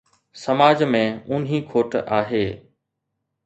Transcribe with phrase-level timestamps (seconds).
[0.43, 2.45] سماج ۾ اونهي کوٽ آهي